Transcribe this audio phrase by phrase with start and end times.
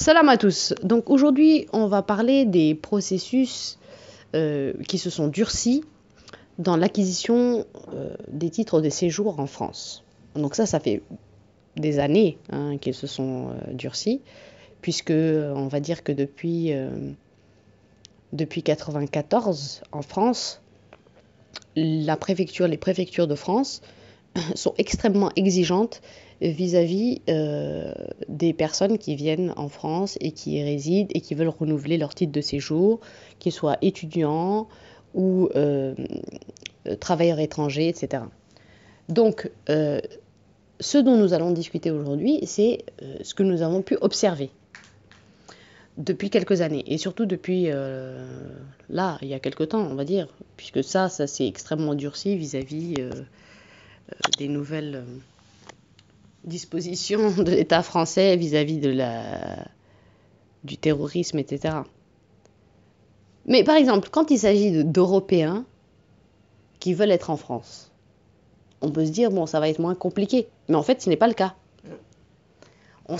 [0.00, 0.74] Salam à tous.
[0.84, 3.80] Donc aujourd'hui, on va parler des processus
[4.36, 5.82] euh, qui se sont durcis
[6.60, 10.04] dans l'acquisition euh, des titres de séjour en France.
[10.36, 11.02] Donc ça, ça fait
[11.74, 14.20] des années hein, qu'ils se sont euh, durcis,
[14.82, 16.72] puisque on va dire que depuis
[18.32, 20.60] depuis 94 en France,
[21.74, 23.82] la préfecture, les préfectures de France
[24.54, 26.00] sont extrêmement exigeantes
[26.40, 27.92] vis-à-vis euh,
[28.28, 32.14] des personnes qui viennent en France et qui y résident et qui veulent renouveler leur
[32.14, 33.00] titre de séjour,
[33.38, 34.68] qu'ils soient étudiants
[35.14, 35.94] ou euh,
[37.00, 38.24] travailleurs étrangers, etc.
[39.08, 40.00] Donc, euh,
[40.80, 42.84] ce dont nous allons discuter aujourd'hui, c'est
[43.22, 44.50] ce que nous avons pu observer
[45.96, 47.68] depuis quelques années et surtout depuis
[48.88, 52.36] là, il y a quelques temps, on va dire, puisque ça, ça s'est extrêmement durci
[52.36, 52.94] vis-à-vis
[54.38, 55.04] des nouvelles
[56.44, 59.66] dispositions de l'État français vis-à-vis de la,
[60.64, 61.78] du terrorisme, etc.
[63.46, 65.64] Mais par exemple, quand il s'agit d'Européens
[66.80, 67.90] qui veulent être en France,
[68.80, 70.48] on peut se dire, bon, ça va être moins compliqué.
[70.68, 71.54] Mais en fait, ce n'est pas le cas.
[73.10, 73.16] On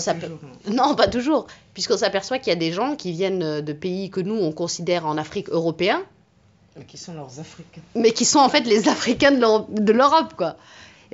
[0.69, 1.47] non, pas toujours.
[1.73, 5.07] Puisqu'on s'aperçoit qu'il y a des gens qui viennent de pays que nous, on considère
[5.07, 6.03] en Afrique européens.
[6.77, 7.81] Mais qui sont leurs Africains.
[7.95, 10.57] Mais qui sont en fait les Africains de l'Europe, quoi.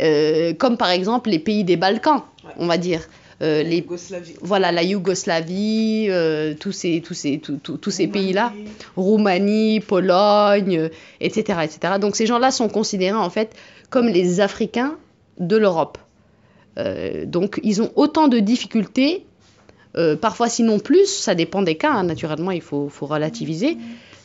[0.01, 2.21] Euh, comme par exemple les pays des Balkans,
[2.57, 3.01] on va dire.
[3.41, 4.33] Euh, la les, Yougoslavie.
[4.41, 8.53] Voilà, la Yougoslavie, euh, tous ces, tous ces, tous ces pays-là,
[8.95, 11.95] Roumanie, Pologne, etc., etc.
[11.99, 13.53] Donc ces gens-là sont considérés en fait
[13.89, 14.95] comme les Africains
[15.37, 15.97] de l'Europe.
[17.25, 19.25] donc ils ont autant de difficultés,
[20.21, 23.77] parfois sinon plus, ça dépend des cas, hein, naturellement il faut, faut relativiser,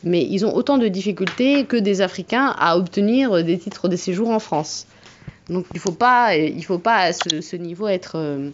[0.05, 4.30] mais ils ont autant de difficultés que des Africains à obtenir des titres de séjour
[4.30, 4.86] en France.
[5.50, 8.50] Donc il ne faut pas, il faut pas à ce, niveau être, euh,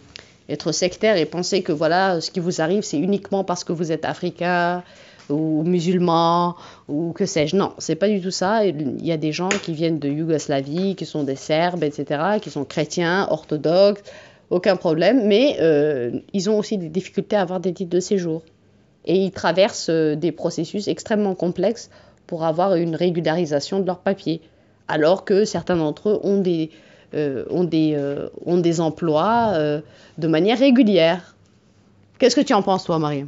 [0.49, 3.91] être sectaire et penser que voilà, ce qui vous arrive, c'est uniquement parce que vous
[3.91, 4.83] êtes africain
[5.29, 6.55] ou musulman
[6.87, 7.55] ou que sais-je.
[7.55, 8.65] Non, c'est pas du tout ça.
[8.65, 12.49] Il y a des gens qui viennent de Yougoslavie, qui sont des Serbes, etc., qui
[12.49, 14.01] sont chrétiens, orthodoxes,
[14.49, 18.41] aucun problème, mais euh, ils ont aussi des difficultés à avoir des titres de séjour.
[19.05, 21.91] Et ils traversent euh, des processus extrêmement complexes
[22.25, 24.41] pour avoir une régularisation de leurs papiers.
[24.87, 26.71] Alors que certains d'entre eux ont des,
[27.13, 29.81] ont, des, euh, ont des emplois euh,
[30.17, 31.35] de manière régulière.
[32.19, 33.25] Qu'est-ce que tu en penses, toi, Marie?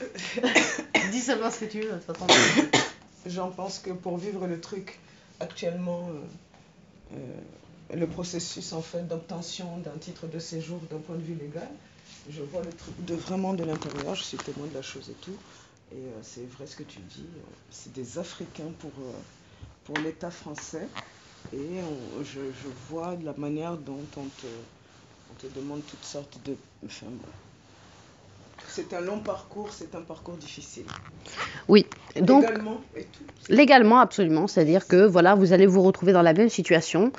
[1.12, 2.00] Dis seulement ce que tu veux.
[3.26, 4.98] J'en pense que pour vivre le truc
[5.40, 6.08] actuellement,
[7.94, 11.68] le processus en fait d'obtention d'un titre de séjour d'un point de vue légal,
[12.30, 15.16] je vois le truc de vraiment de l'intérieur, je suis témoin de la chose et
[15.20, 15.36] tout.
[15.92, 17.26] Et c'est vrai ce que tu dis,
[17.70, 18.92] c'est des Africains pour,
[19.84, 20.88] pour l'État français.
[21.52, 21.80] Et
[22.22, 22.40] je,
[22.88, 24.26] vois la manière dont on
[25.40, 26.54] te, demande toutes sortes de...
[26.84, 27.06] Enfin,
[28.68, 30.84] c'est un long parcours, c'est un parcours difficile.
[31.66, 31.86] Oui,
[32.20, 33.24] donc légalement et tout.
[33.52, 34.46] Légalement, absolument.
[34.46, 37.10] C'est-à-dire que voilà, vous allez vous retrouver dans la même situation.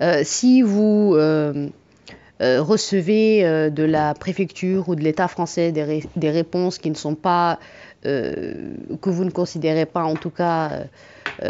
[0.00, 1.68] Euh, si vous euh,
[2.40, 7.16] euh, recevez de la préfecture ou de l'État français des, des, réponses qui ne sont
[7.16, 7.58] pas,
[8.02, 10.84] que vous ne considérez pas en tout cas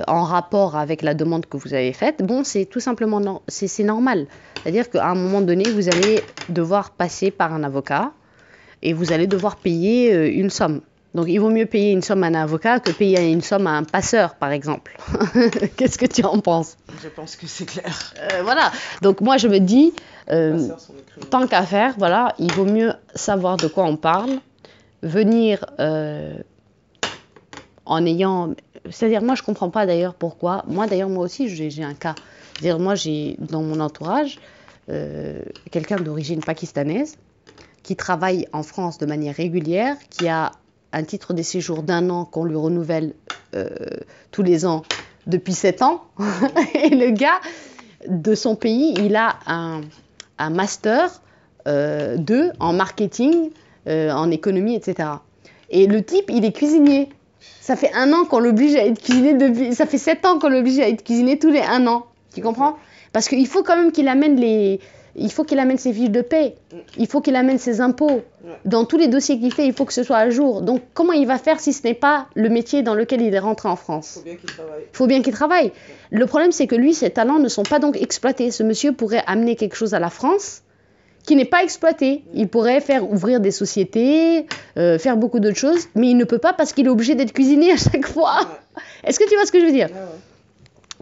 [0.07, 4.27] en rapport avec la demande que vous avez faite, bon, c'est tout simplement c'est normal.
[4.63, 8.13] C'est-à-dire qu'à un moment donné, vous allez devoir passer par un avocat
[8.83, 10.81] et vous allez devoir payer euh, une somme.
[11.15, 13.73] Donc il vaut mieux payer une somme à un avocat que payer une somme à
[13.73, 14.97] un passeur, par exemple.
[15.77, 16.79] Qu'est-ce que tu en penses?
[17.03, 18.15] Je pense que c'est clair.
[18.19, 18.73] Euh, voilà.
[19.03, 19.93] Donc moi je me dis,
[21.31, 24.39] tant qu'à faire, voilà, il vaut mieux savoir de quoi on parle,
[25.03, 25.67] venir
[27.93, 28.55] en ayant
[28.91, 30.65] c'est-à-dire, moi, je comprends pas d'ailleurs pourquoi.
[30.67, 32.15] Moi, d'ailleurs, moi aussi, j'ai un cas.
[32.55, 34.41] C'est-à-dire, moi, j'ai dans mon entourage
[34.89, 37.17] euh, quelqu'un d'origine pakistanaise
[37.83, 40.53] qui travaille en France de manière régulière, qui a
[40.93, 43.15] un titre de séjour d'un an qu'on lui renouvelle
[43.55, 43.69] euh,
[44.31, 44.83] tous les ans
[45.27, 46.05] depuis sept ans.
[46.75, 47.41] Et le gars
[48.09, 49.83] de son pays, il a un,
[50.51, 51.23] master
[51.69, 53.51] euh, 2 en marketing,
[53.87, 55.09] euh, en économie, etc.
[55.71, 57.09] Et le type, il est cuisinier.
[57.61, 59.75] Ça fait un an qu'on l'oblige à être cuisiné depuis.
[59.75, 62.07] Ça fait sept ans qu'on l'oblige à être cuisiné tous les un an.
[62.35, 62.77] Tu comprends?
[63.13, 64.81] Parce qu'il faut quand même qu'il amène les.
[65.15, 66.55] Il faut qu'il amène ses fiches de paie.
[66.97, 68.23] Il faut qu'il amène ses impôts.
[68.65, 70.63] Dans tous les dossiers qu'il fait, il faut que ce soit à jour.
[70.63, 73.39] Donc, comment il va faire si ce n'est pas le métier dans lequel il est
[73.39, 74.23] rentré en France?
[74.25, 74.81] Il faut bien qu'il travaille.
[74.81, 75.73] Il faut bien qu'il travaille.
[76.11, 78.51] Le problème, c'est que lui, ses talents ne sont pas donc exploités.
[78.51, 80.63] Ce monsieur pourrait amener quelque chose à la France
[81.25, 82.25] qui n'est pas exploité.
[82.35, 84.47] Il pourrait faire ouvrir des sociétés,
[84.77, 87.33] euh, faire beaucoup d'autres choses, mais il ne peut pas parce qu'il est obligé d'être
[87.33, 88.41] cuisiné à chaque fois.
[89.05, 89.89] Est-ce que tu vois ce que je veux dire?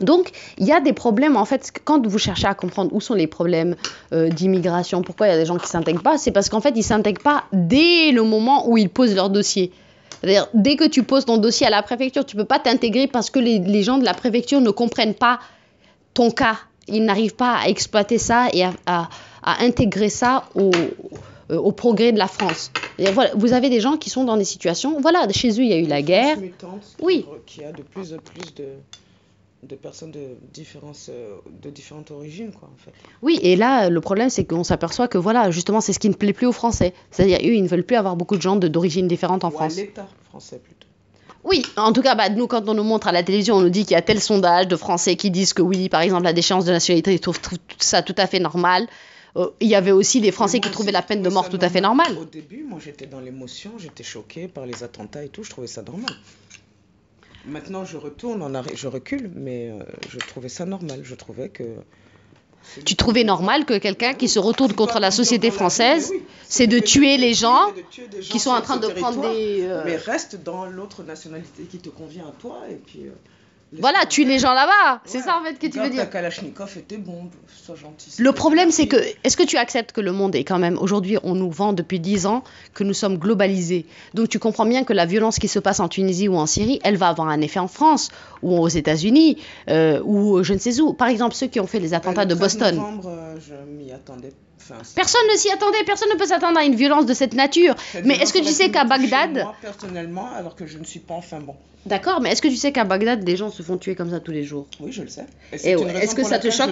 [0.00, 3.14] Donc, il y a des problèmes, en fait, quand vous cherchez à comprendre où sont
[3.14, 3.76] les problèmes
[4.12, 6.60] euh, d'immigration, pourquoi il y a des gens qui ne s'intègrent pas, c'est parce qu'en
[6.60, 9.72] fait, ils ne s'intègrent pas dès le moment où ils posent leur dossier.
[10.20, 13.06] C'est-à-dire, dès que tu poses ton dossier à la préfecture, tu ne peux pas t'intégrer
[13.06, 15.38] parce que les, les, gens de la préfecture ne comprennent pas
[16.14, 16.58] ton cas.
[16.90, 19.08] Ils n'arrivent pas à exploiter ça et à, à,
[19.42, 20.70] à intégrer ça au,
[21.50, 22.70] euh, au progrès de la France.
[22.98, 25.68] Et voilà, vous avez des gens qui sont dans des situations, voilà, chez eux, il
[25.68, 26.36] y a eu la guerre.
[27.00, 27.24] Oui.
[27.46, 28.68] Qui a de plus en plus de,
[29.62, 32.92] de personnes de, différentes, euh, de différentes origines, quoi, en fait.
[33.22, 36.14] Oui, et là, le problème, c'est qu'on s'aperçoit que, voilà, justement, c'est ce qui ne
[36.14, 36.92] plaît plus aux Français.
[37.10, 39.76] C'est-à-dire, eux, ils ne veulent plus avoir beaucoup de gens d'origines différentes en Ou France.
[39.76, 40.86] l'État français, plutôt.
[41.42, 43.70] Oui, en tout cas, bah, nous, quand on nous montre à la télévision, on nous
[43.70, 46.32] dit qu'il y a tel sondage de Français qui disent que oui, par exemple, la
[46.32, 48.86] déchéance de nationalité, ils trouvent tout ça tout à fait normal.
[49.36, 51.68] Euh, il y avait aussi des Français qui trouvaient la peine de mort tout à
[51.68, 52.18] fait normale.
[52.18, 55.66] Au début, moi, j'étais dans l'émotion, j'étais choquée par les attentats et tout, je trouvais
[55.66, 56.12] ça normal.
[57.46, 61.00] Maintenant, je retourne, en arrêt, je recule, mais euh, je trouvais ça normal.
[61.04, 61.64] Je trouvais que.
[62.84, 66.12] Tu trouvais normal que quelqu'un qui se retourne contre la société française,
[66.48, 67.72] c'est de tuer les gens
[68.20, 69.62] qui sont en train de prendre des...
[69.62, 73.02] euh, Mais reste dans l'autre nationalité qui te convient à toi et puis.
[73.78, 75.00] Voilà, tue les gens là-bas.
[75.04, 75.24] C'est Ouais.
[75.24, 76.10] ça en fait que tu veux ta dire.
[76.10, 77.30] Kalachnikov et tes bombes,
[77.64, 78.10] sois gentil.
[78.18, 81.18] Le problème, c'est que, est-ce que tu acceptes que le monde est quand même, aujourd'hui,
[81.22, 82.42] on nous vend depuis 10 ans
[82.74, 83.86] que nous sommes globalisés?
[84.14, 86.80] Donc tu comprends bien que la violence qui se passe en Tunisie ou en Syrie,
[86.82, 88.10] elle va avoir un effet en France
[88.42, 89.38] ou aux États-Unis
[89.68, 90.92] euh, ou je ne sais où.
[90.92, 92.74] Par exemple, ceux qui ont fait les attentats de Le 13 Boston.
[92.76, 94.32] novembre, euh, je m'y attendais.
[94.62, 97.74] Enfin, Personne ne s'y attendait, personne ne peut s'attendre à une violence de cette nature.
[97.92, 101.00] cette Mais est-ce que tu sais qu'à Bagdad, Moi, personnellement, alors que je ne suis
[101.00, 101.14] pas.
[101.14, 101.54] Enfin bon.
[101.86, 104.20] d'accord, mais est-ce que tu sais qu'à Bagdad, des gens se font tuer comme ça
[104.20, 104.66] tous les jours?
[104.80, 105.26] Oui, je le sais.
[105.52, 106.70] Et c'est ouais, est-ce que ça te choque?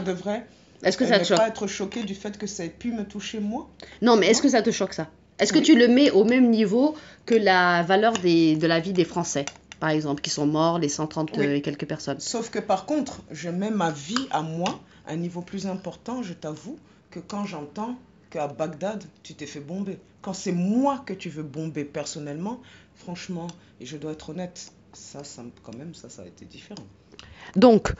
[0.85, 1.39] Est-ce que ça te ne choque?
[1.39, 3.69] pas être choqué du fait que ça ait pu me toucher moi?
[4.03, 5.09] Non, mais est-ce que ça te choque ça?
[5.39, 6.95] Est-ce que tu le mets au même niveau
[7.27, 9.45] que la valeur des, de la vie des Français,
[9.81, 11.47] par exemple, qui sont morts, les 130 Oui.
[11.47, 12.21] euh, et quelques personnes?
[12.21, 16.23] Sauf que par contre, je mets ma vie à moi à un niveau plus important,
[16.23, 16.79] je t'avoue,
[17.11, 17.97] que quand j'entends
[18.31, 19.99] qu'à Bagdad, tu t'es fait bomber.
[20.23, 22.61] Quand c'est moi que tu veux bomber personnellement,
[22.97, 23.47] franchement,
[23.81, 26.85] et je dois être honnête, ça, ça quand même, ça, ça a été différent.
[27.57, 27.95] Donc,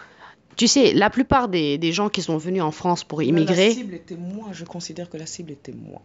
[0.57, 3.31] tu sais, la plupart des, des gens qui sont venus en France pour Mais La
[3.33, 6.03] immigrer, cible était moi, je considère que la cible était moi.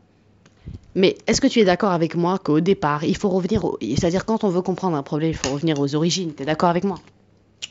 [0.95, 4.25] mais est-ce que tu es d'accord avec moi qu'au départ, il faut revenir, au- c'est-à-dire
[4.25, 6.83] quand on veut comprendre un problème, il faut revenir aux origines, tu es d'accord avec
[6.83, 6.99] moi?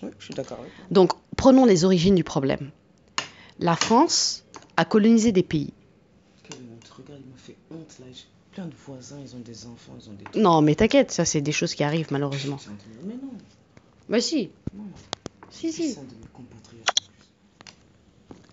[0.02, 0.84] Oui, je suis d'accord avec toi.
[0.90, 2.70] Donc, prenons les origines du problème.
[3.60, 4.44] La France
[4.76, 5.72] a colonisé des pays.
[6.96, 8.06] Regarde, il m'a fait honte là.
[8.12, 10.38] J'ai plein de voisins, ils ont des enfants, ils ont des...
[10.40, 12.58] Non, mais t'inquiète, ça c'est des choses qui arrivent malheureusement.
[13.06, 13.30] Mais non,
[14.08, 14.84] Mais si, non.
[15.50, 15.96] si, si.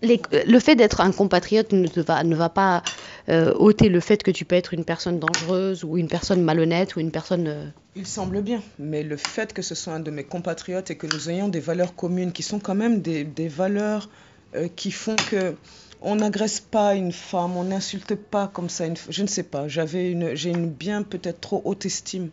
[0.02, 2.82] Les- le fait d'être un compatriote ne, te va, ne va pas
[3.28, 6.96] euh, ôter le fait que tu peux être une personne dangereuse ou une personne malhonnête
[6.96, 7.46] ou une personne...
[7.48, 10.96] euh, Il semble bien, mais le fait que ce soit un de mes compatriotes et
[10.96, 14.08] que nous ayons des valeurs communes qui sont quand même des, des valeurs
[14.54, 15.54] euh, qui font que
[16.02, 19.68] on n'agresse pas une femme, on n'insulte pas comme ça une Je ne sais pas,
[19.68, 22.30] j'avais une, j'ai une bien peut-être trop haute estime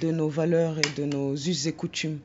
[0.00, 2.20] de nos valeurs et de nos us et coutumes.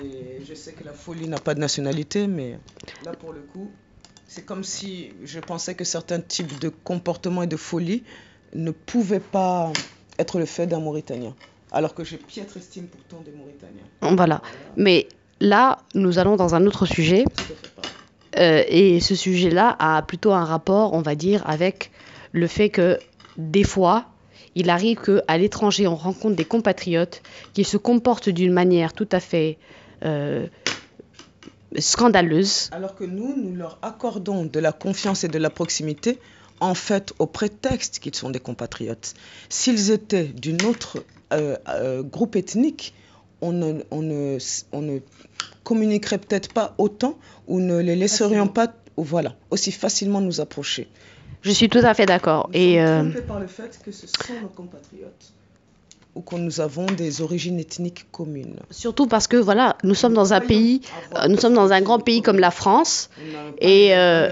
[0.00, 2.58] Et je sais que la folie n'a pas de nationalité, mais
[3.04, 3.70] là pour le coup,
[4.26, 8.02] c'est comme si je pensais que certains types de comportements et de folie
[8.54, 9.72] ne pouvaient pas
[10.18, 11.34] être le fait d'un Mauritanien.
[11.70, 14.16] Alors que j'ai piètre estime pourtant des Mauritaniens.
[14.16, 14.42] Voilà.
[14.76, 15.08] Mais
[15.40, 17.24] là, nous allons dans un autre sujet.
[17.24, 17.71] Tout à fait pas.
[18.38, 21.90] Euh, et ce sujet-là a plutôt un rapport, on va dire, avec
[22.32, 22.98] le fait que
[23.36, 24.06] des fois,
[24.54, 27.22] il arrive qu'à l'étranger, on rencontre des compatriotes
[27.54, 29.58] qui se comportent d'une manière tout à fait
[30.04, 30.46] euh,
[31.78, 32.68] scandaleuse.
[32.72, 36.18] Alors que nous, nous leur accordons de la confiance et de la proximité,
[36.60, 39.14] en fait, au prétexte qu'ils sont des compatriotes.
[39.48, 42.94] S'ils étaient d'une autre euh, groupe ethnique,
[43.42, 44.38] on ne, on ne,
[44.72, 45.00] on ne
[45.64, 50.88] communiquerait peut-être pas autant ou ne les laisserions pas voilà, aussi facilement nous approcher.
[51.42, 52.48] Je suis tout à fait d'accord.
[52.52, 55.32] Et euh, par le fait que ce sont nos compatriotes
[56.14, 58.56] ou que nous avons des origines ethniques communes.
[58.70, 60.82] surtout parce que, voilà, nous sommes dans un pays,
[61.16, 63.08] euh, nous sommes dans un grand pays comme la France.
[63.60, 64.30] Et, euh.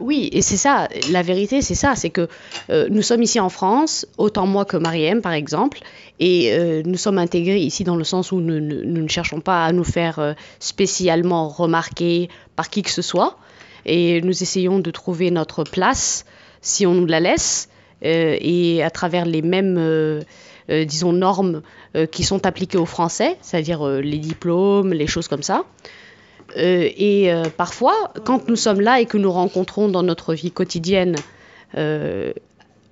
[0.00, 2.26] Oui, et c'est ça, la vérité, c'est ça, c'est que
[2.70, 5.78] euh, nous sommes ici en France, autant moi que Mariem par exemple,
[6.18, 9.64] et nous sommes intégrés ici dans le sens où nous, nous- nous ne cherchons pas
[9.64, 13.36] à nous faire spécialement remarquer par qui que ce soit,
[13.86, 16.24] et nous essayons de trouver notre place
[16.62, 17.68] si on nous la laisse,
[18.04, 20.20] euh, et à travers les mêmes, euh,
[20.72, 21.62] euh, disons, normes
[21.96, 25.64] euh, qui sont appliquées aux Français, c'est-à-dire euh, les diplômes, les choses comme ça.
[26.56, 31.16] Et parfois, quand nous sommes là et que nous rencontrons dans notre vie quotidienne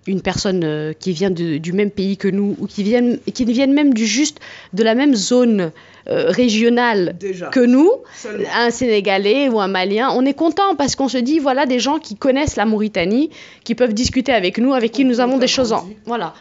[0.07, 3.75] une personne qui vient de- du même pays que nous ou qui viennent, qui viennent
[3.75, 4.41] même du juste
[4.73, 5.73] de la même zone
[6.09, 7.49] euh, régionale Déjà.
[7.49, 8.49] que nous, Seulement.
[8.57, 11.99] un Sénégalais ou un Malien, on est content parce qu'on se dit voilà des gens
[11.99, 13.29] qui connaissent la Mauritanie,
[13.63, 16.33] qui peuvent discuter avec nous, avec qui On- nous on avons des choses en voilà,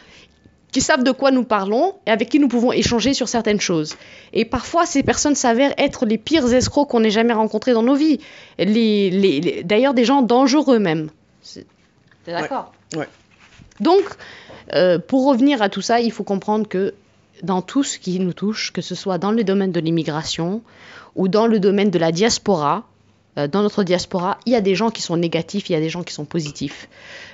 [0.72, 3.96] qui savent de quoi nous parlons et avec qui nous pouvons échanger sur certaines choses.
[4.32, 7.94] Et parfois ces personnes s'avèrent être les pires escrocs qu'on ait jamais rencontrés dans nos
[7.94, 8.18] vies.
[8.58, 11.10] Les, les- les- d'ailleurs des gens dangereux même.
[12.24, 12.72] T'es d'accord?
[12.96, 13.08] Ouais.
[13.80, 14.02] Donc
[14.74, 16.94] euh, pour revenir à tout ça, il faut comprendre que
[17.42, 20.62] dans tout ce qui nous touche, que ce soit dans le domaine de l'immigration
[21.16, 22.84] ou dans le domaine de la diaspora,
[23.48, 25.88] dans notre diaspora, il y a des gens qui sont négatifs, il y a des
[25.88, 26.88] gens qui sont positifs.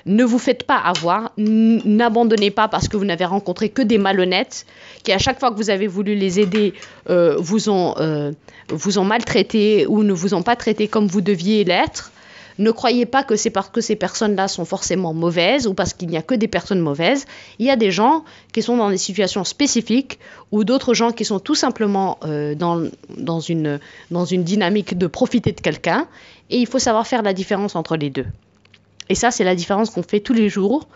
[0.06, 4.66] Ne vous faites pas avoir, n'abandonnez pas parce que vous n'avez rencontré que des malhonnêtes
[5.02, 6.74] qui, à chaque fois que vous avez voulu les aider,
[7.10, 8.32] euh, vous, ont, euh,
[8.68, 12.12] vous ont maltraité ou ne vous ont pas traité comme vous deviez l'être.
[12.58, 16.08] Ne croyez pas que c'est parce que ces personnes-là sont forcément mauvaises ou parce qu'il
[16.08, 17.26] n'y a que des personnes mauvaises.
[17.58, 20.18] Il y a des gens qui sont dans des situations spécifiques
[20.52, 22.82] ou d'autres gens qui sont tout simplement euh, dans,
[23.16, 23.78] dans, une,
[24.10, 26.08] dans une dynamique de profiter de quelqu'un.
[26.48, 28.26] Et il faut savoir faire la différence entre les deux.
[29.08, 30.88] Et ça, c'est la différence qu'on fait tous les jours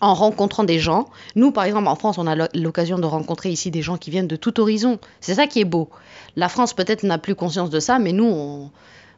[0.00, 1.08] en rencontrant des gens.
[1.36, 4.26] Nous, par exemple, en France, on a l'occasion de rencontrer ici des gens qui viennent
[4.28, 4.98] de tout horizon.
[5.20, 5.90] C'est ça qui est beau.
[6.36, 8.70] La France, peut-être, n'a plus conscience de ça, mais nous, on-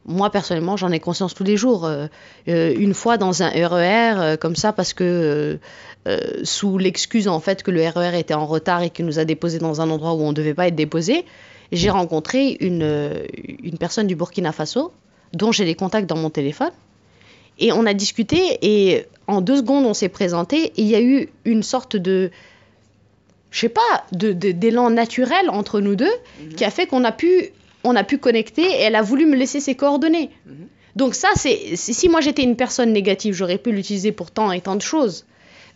[0.07, 1.85] moi, personnellement, j'en ai conscience tous les jours.
[1.85, 2.07] Euh,
[2.49, 5.59] euh, une fois dans un RER, euh, comme ça, parce que
[6.07, 9.25] euh, sous l'excuse, en fait, que le RER était en retard et qu'il nous a
[9.25, 11.25] déposés dans un endroit où on ne devait pas être déposé,
[11.73, 13.25] j'ai rencontré une,
[13.63, 14.93] une personne du Burkina Faso,
[15.33, 16.71] dont j'ai les contacts dans mon téléphone.
[17.59, 20.67] Et on a discuté et en deux secondes, on s'est présenté.
[20.67, 22.31] Et il y a eu une sorte de,
[23.51, 26.13] je sais pas, de- de- d'élan naturel entre nous deux
[26.57, 27.51] qui a fait qu'on a pu,
[27.87, 30.31] on a pu connecter et elle a voulu me laisser ses coordonnées.
[30.47, 30.67] Mhm.
[30.97, 34.61] Donc ça, c'est si moi j'étais une personne négative, j'aurais pu l'utiliser pour tant et
[34.61, 35.25] tant de choses.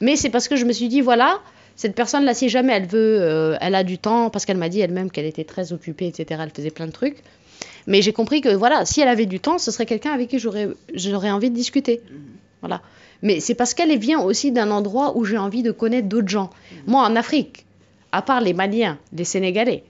[0.01, 1.41] Mais c'est parce que je me suis dit, voilà,
[1.77, 4.81] cette personne-là, si jamais elle veut, euh, elle a du temps, parce qu'elle m'a dit
[4.81, 7.23] elle-même qu'elle était très occupée, etc., elle faisait plein de trucs.
[7.87, 10.39] Mais j'ai compris que, voilà, si elle avait du temps, ce serait quelqu'un avec qui
[10.39, 12.01] j'aurais j'aurais envie de discuter.
[12.61, 12.81] Voilà.
[13.23, 16.51] Mais c'est parce qu'elle vient aussi d'un endroit où j'ai envie de connaître d'autres gens.
[16.87, 17.67] Moi, en Afrique,
[18.13, 19.85] à part les Maliens, les Sénégalais,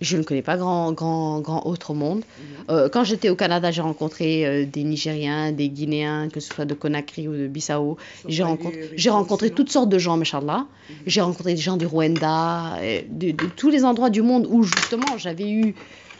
[0.00, 2.22] je ne connais pas grand, grand, grand autre monde.
[2.68, 6.64] Euh, quand j'étais au Canada, j'ai rencontré euh, des Nigériens, des Guinéens, que ce soit
[6.64, 7.96] de Conakry ou de Bissau.
[8.28, 10.66] J'ai rencontré, j'ai rencontré toutes sortes de gens, machallah.
[11.06, 14.62] J'ai rencontré des gens du Rwanda, euh, de, de tous les endroits du monde où
[14.64, 15.74] justement j'avais eu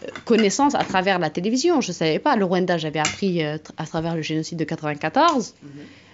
[0.04, 1.80] euh, connaissance à travers la télévision.
[1.80, 2.37] Je ne savais pas.
[2.37, 5.54] Le Rwanda, j'avais appris euh, à travers le génocide de 94.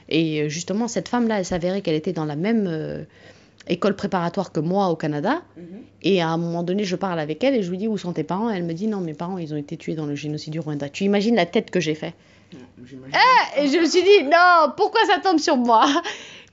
[0.09, 3.05] Et euh, justement, cette femme-là, elle s'avérait qu'elle était dans la même euh,
[3.69, 5.43] école préparatoire que moi au Canada.
[6.03, 8.13] Et à un moment donné, je parle avec elle et je lui dis où sont
[8.13, 8.51] tes parents?
[8.51, 10.89] Elle me dit non, mes parents, ils ont été tués dans le génocide du Rwanda.
[10.89, 12.15] Tu imagines la tête que j'ai fait
[13.63, 15.87] Et je me suis dit non, pourquoi ça tombe sur moi?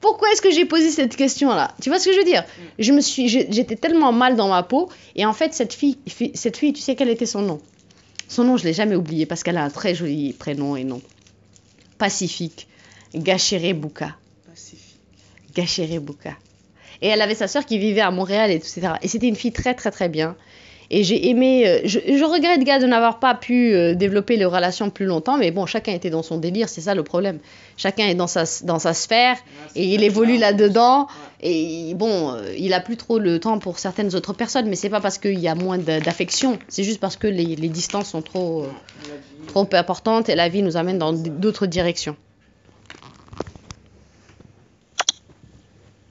[0.01, 1.73] Pourquoi est-ce que j'ai posé cette question-là?
[1.81, 2.43] Tu vois ce que je veux dire?
[2.77, 4.89] Je me suis, j'ai- j'étais tellement mal dans ma peau.
[5.17, 7.59] Et en fait, cette fille, fi- cette fille, tu sais quel était son nom?
[8.29, 11.01] Son nom, je l'ai jamais oublié parce qu'elle a un très joli prénom et nom.
[11.97, 12.67] Pacifique,
[13.13, 14.15] Gachere Bouka.
[14.47, 14.99] Pacifique.
[15.53, 16.37] Gachere Bouka.
[17.01, 18.81] Et elle avait sa sœur qui vivait à Montréal, et etc.
[19.01, 20.35] Et c'était une fille très, très, très bien.
[20.91, 21.67] Et j'ai aimé.
[21.67, 25.37] euh, je, je regrette, gars, de n'avoir pas pu euh, développer les relations plus longtemps,
[25.37, 27.37] mais bon, chacun était dans son délire, c'est ça le problème.
[27.77, 29.37] Chacun est dans sa, dans sa sphère,
[29.75, 31.07] et il évolue là-dedans.
[31.41, 34.89] Et bon, euh, il a plus trop le temps pour certaines autres personnes, mais c'est
[34.89, 38.09] pas parce qu'il y a moins d'a- d'affection, c'est juste parce que les, les distances
[38.09, 38.65] sont trop,
[39.47, 42.15] trop importantes et la vie nous amène dans d'autres directions.